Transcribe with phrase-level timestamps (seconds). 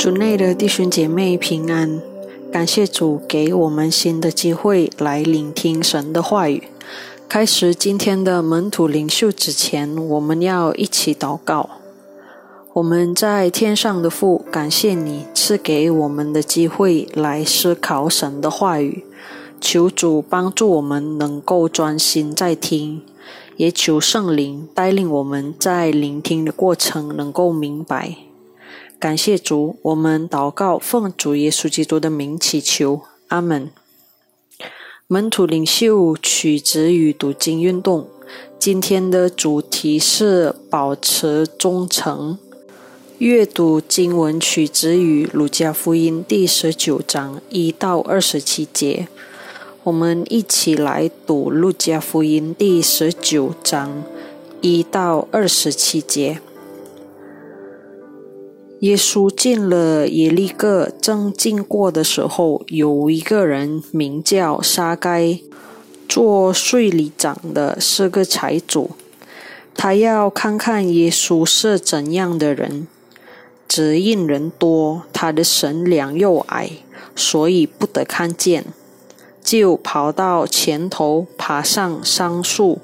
[0.00, 2.00] 主内的弟兄姐妹平安，
[2.50, 6.62] 感谢主给我们新的机会来聆听神的话语。
[7.28, 11.68] 开始今天的门徒领袖之前，我们要一起祷告。
[12.72, 19.04] 我们在天上的父，感谢你赐给我们的机会来思考神的话语。
[19.60, 23.02] 求主帮助我们能够专心在听，
[23.58, 28.16] 也求圣灵带领我们在聆听的过程能够明白。
[29.00, 33.70] 感谢主，我们祷告奉主耶稣基督的名祈求，阿门。
[35.06, 38.06] 门徒领袖曲子与读经运动，
[38.58, 42.38] 今天的主题是保持忠诚。
[43.16, 49.08] 阅读经文曲子与鲁加福音第十九章一到二十七节。
[49.84, 54.04] 我们一起来读《路加福音》第十九章
[54.60, 56.42] 一到二十七节。
[58.80, 65.38] 耶稣进了耶利哥，正经过的时候，有一个人名叫沙该，
[66.08, 68.92] 做税里长的，是个财主。
[69.74, 72.86] 他要看看耶稣是怎样的人，
[73.68, 76.70] 只因人多，他的神量又矮，
[77.14, 78.64] 所以不得看见。
[79.44, 82.78] 就跑到前头，爬上桑树，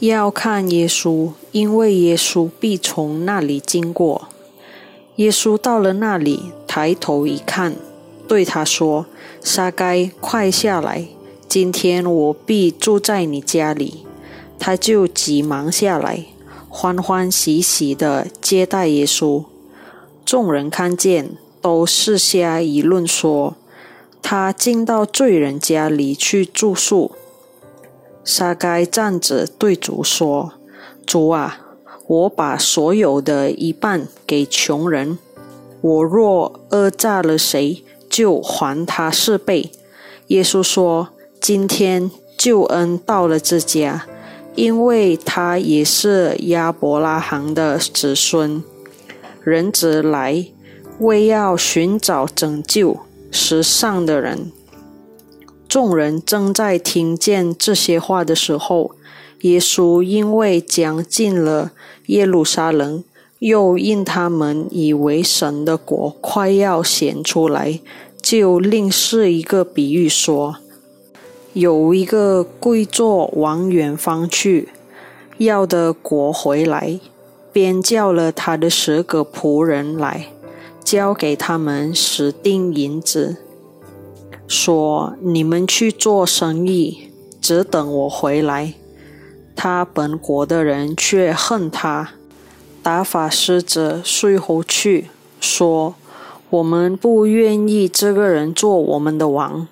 [0.00, 4.26] 要看耶稣，因为耶稣必从那里经过。
[5.18, 7.74] 耶稣到了那里，抬头一看，
[8.28, 9.06] 对他说
[9.42, 11.08] ：“沙该，快下来！
[11.48, 14.06] 今天我必住在你家里。”
[14.60, 16.26] 他就急忙下来，
[16.68, 19.42] 欢欢喜喜地接待耶稣。
[20.24, 23.56] 众人看见，都四下议论说。
[24.22, 27.10] 他进到罪人家里去住宿。
[28.24, 30.52] 沙该站着对主说
[31.04, 31.58] ：“主啊，
[32.08, 35.16] 我把所有的一半给穷人。
[35.80, 39.70] 我若讹诈了谁，就还他四倍。”
[40.26, 41.10] 耶稣说
[41.40, 44.06] ：“今天救恩到了这家，
[44.56, 48.62] 因为他也是亚伯拉罕的子孙。
[49.44, 50.46] 人子来，
[50.98, 52.98] 为要寻找拯救。”
[53.30, 54.50] 时尚的人，
[55.68, 58.92] 众人正在听见这些话的时候，
[59.42, 61.72] 耶稣因为将近了
[62.06, 63.04] 耶路撒冷，
[63.38, 67.80] 又因他们以为神的国快要显出来，
[68.20, 70.56] 就另是一个比喻说：
[71.52, 74.70] 有一个贵胄往远方去，
[75.36, 76.98] 要的国回来，
[77.52, 80.28] 便叫了他的十个仆人来。
[80.84, 83.36] 交给他们十锭银子，
[84.46, 87.10] 说：“你们去做生意，
[87.42, 88.72] 只等我回来。”
[89.60, 92.10] 他本国的人却恨他，
[92.80, 95.10] 打法师者睡后去，
[95.40, 95.96] 说
[96.48, 99.66] ：“我们不愿意这个人做我们的王。”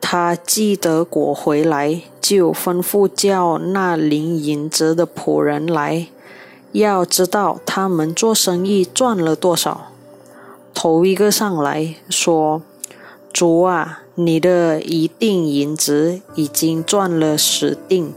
[0.00, 6.06] 他记得果回来，就吩咐叫那领银子的仆人来，
[6.72, 9.88] 要知道他们做生意赚了多少。
[10.72, 12.62] 头一个上来说
[13.30, 18.14] ：“主啊，你的一锭银子已经赚了十锭。”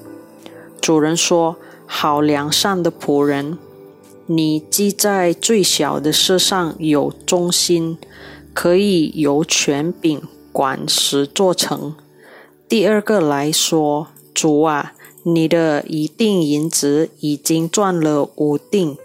[0.85, 1.55] 主人说
[1.87, 3.57] ：“好良善的仆人，
[4.27, 7.97] 你既在最小的事上有忠心，
[8.53, 11.95] 可以由权柄管十座城。”
[12.69, 14.93] 第二个来说：“主啊，
[15.23, 18.95] 你的一锭银子已经赚了五锭。”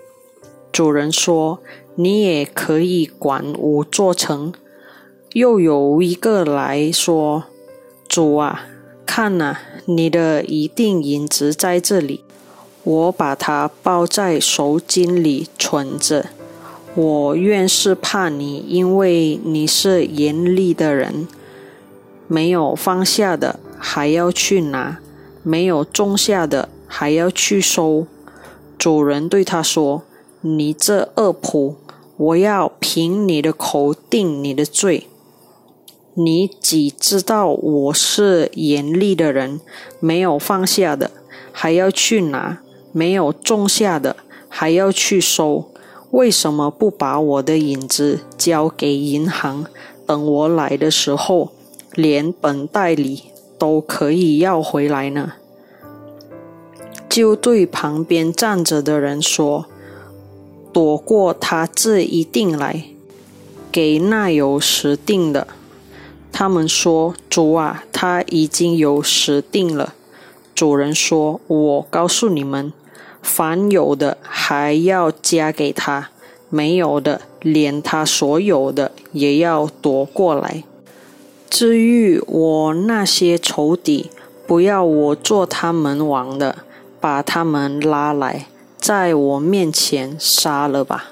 [0.70, 1.60] 主人说。
[1.96, 4.54] 你也可以管五座城。
[5.32, 7.44] 又有一个来说
[8.08, 8.64] ：“主啊，
[9.12, 9.56] 看呐，
[9.86, 12.22] 你的一锭银子在这里，
[12.84, 16.26] 我把它包在手巾里存着。
[16.94, 21.26] 我愿是怕你，因为你是严厉的人，
[22.28, 25.00] 没有放下的还要去拿，
[25.42, 28.06] 没有种下的还要去收。”
[28.78, 30.04] 主人对他说
[30.42, 31.74] ：“你这恶仆！”
[32.16, 35.08] 我要凭你的口定你的罪。
[36.22, 39.58] 你只知道我是严厉的人，
[40.00, 41.10] 没有放下的
[41.50, 42.58] 还要去拿，
[42.92, 45.70] 没有种下的还要去收。
[46.10, 49.64] 为什么不把我的影子交给银行，
[50.04, 51.52] 等我来的时候，
[51.94, 53.22] 连本带利
[53.58, 55.32] 都可以要回来呢？
[57.08, 59.64] 就对旁边站着的人说。
[60.72, 62.84] 躲过他这一定来，
[63.72, 65.48] 给那有十定的。
[66.32, 69.94] 他们说：“主啊，他已经有十定了。”
[70.54, 72.72] 主人说：“我告诉你们，
[73.22, 76.10] 凡有的还要加给他，
[76.48, 80.64] 没有的，连他所有的也要夺过来。
[81.48, 84.10] 至于我那些仇敌，
[84.46, 86.58] 不要我做他们王的，
[87.00, 88.46] 把他们拉来，
[88.78, 91.10] 在我面前杀了吧。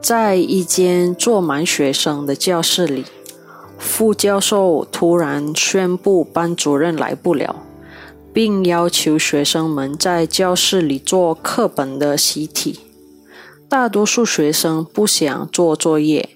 [0.00, 3.04] 在一间坐满学生的教室里，
[3.80, 7.64] 副教授突然宣布班主任来不了，
[8.32, 12.80] 并要求学生们在教室里做课本的习题。
[13.68, 16.28] 大多数学生不想做作业，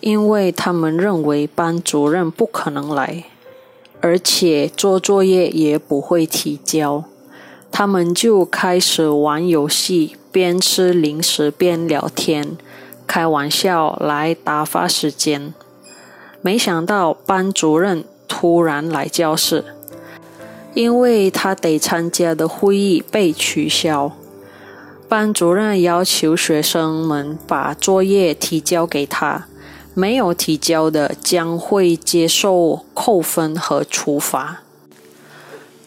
[0.00, 3.24] 因为他们认为班主任不可能来，
[4.00, 7.04] 而且做作业也不会提交。
[7.70, 12.56] 他们就开始玩游戏，边吃零食边聊天。
[13.06, 15.54] 开玩笑来打发时间，
[16.46, 19.64] 没想到班主任突然来教室，
[20.74, 24.12] 因为他得参加的会议被取消。
[25.08, 29.48] 班主任要求学生们把作业提交给他，
[29.92, 34.62] 没有提交的将会接受扣分和处罚。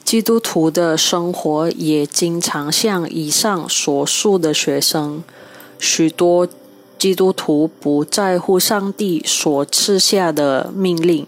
[0.04, 5.24] 基督徒的生活也经常像以上所述的学生，
[5.80, 6.46] 许多。
[7.00, 11.25] 基督徒不在乎上帝所赐下的命令，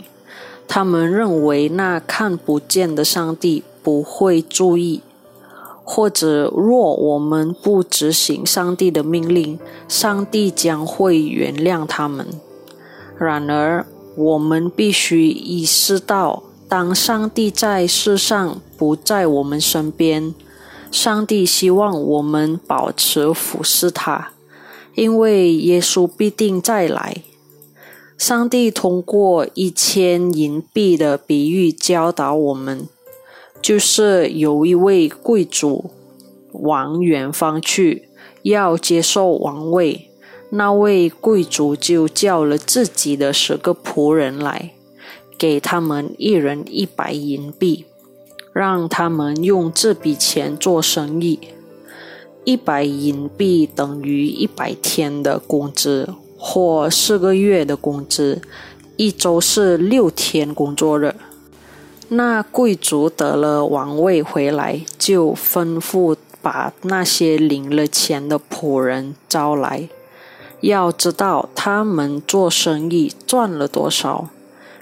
[0.67, 5.01] 他们认为那看不见的上帝不会注意，
[5.85, 9.57] 或者若我们不执行上帝的命令，
[9.87, 12.27] 上帝将会原谅他们。
[13.17, 13.85] 然而，
[14.15, 20.35] 我们必须意识到，当上帝在世上不在我们身边，
[20.91, 24.31] 上帝希望我们保持俯视他。
[24.95, 27.23] 因为耶稣必定再来，
[28.17, 32.87] 上帝通过一千银币的比喻教导我们，
[33.61, 35.91] 就是有一位贵族
[36.51, 38.09] 往远方去，
[38.43, 40.09] 要接受王位，
[40.49, 44.71] 那位贵族就叫了自己的十个仆人来，
[45.37, 47.85] 给他们一人一百银币，
[48.51, 51.39] 让他们用这笔钱做生意。
[52.43, 58.41] 一百银币等于一百天的工资，或四个月的工资。
[58.97, 61.15] 一周是六天工作日。
[62.09, 69.87] 那贵族得了王位回来，就吩咐把那些领了钱的仆人招来，
[70.61, 74.29] 要知道他们做生意赚了多少。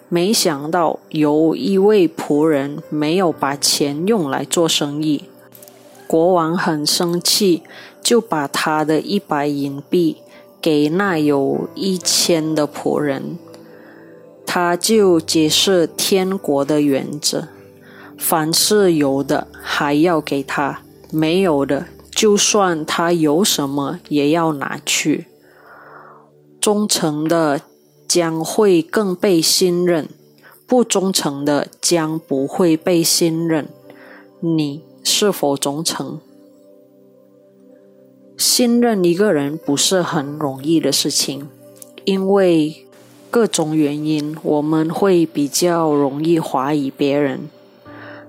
[0.08, 5.26] 没想到有一位仆人没有把钱用来做生意。
[6.10, 7.62] 国王很生气，
[8.02, 10.18] 就把他的一百银币
[10.60, 13.38] 给那有一千的仆人。
[14.44, 17.50] 他就解释天国的原则：
[18.18, 20.78] 凡是有的，还要给他；
[21.12, 25.28] 没有的，就算他有什么，也要拿去。
[26.60, 27.62] 忠诚的
[28.08, 30.10] 将会更被信任，
[30.66, 33.70] 不忠诚的将不会被信任。
[34.40, 34.89] 你。
[35.20, 36.18] 是否忠诚？
[38.38, 41.50] 信任一个人不是很容易的事情，
[42.06, 42.86] 因为
[43.30, 47.50] 各种原因，我们会比较容易怀疑别人。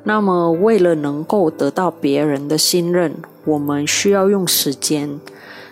[0.02, 5.20] 那么，为了能够得到别人的信任，我们需要用时间、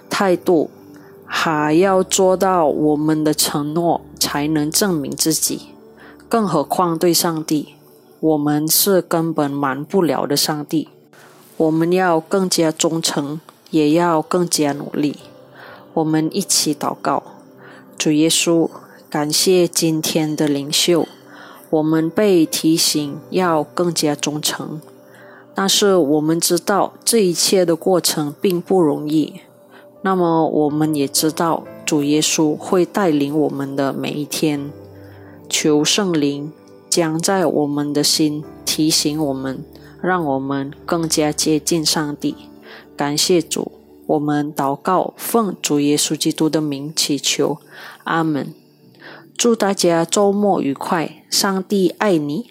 [0.08, 0.70] 态度，
[1.24, 5.62] 还要做到我们的承诺，才能证明自己。
[6.28, 7.70] 更何况对上帝，
[8.20, 10.86] 我们是根本瞒不了的上帝。
[11.58, 13.40] 我们要更加忠诚，
[13.72, 15.16] 也要更加努力。
[15.92, 17.20] 我们一起祷告，
[17.98, 18.70] 主耶稣，
[19.10, 21.08] 感谢今天的领袖。
[21.70, 24.80] 我们被提醒要更加忠诚，
[25.52, 29.40] 但是我们知道这一切的过程并不容易。
[30.02, 34.70] 那么，我们也知道主耶稣会带领我们的每一天。
[35.48, 36.52] 求圣灵
[36.88, 39.64] 将在我们的心提醒我们。
[40.00, 42.34] 让我们更加接近上帝。
[42.96, 43.72] 感谢主，
[44.06, 47.58] 我们祷告，奉主耶稣基督的名祈求，
[48.04, 48.52] 阿门。
[49.36, 52.50] 祝大家周末愉快，上帝爱你。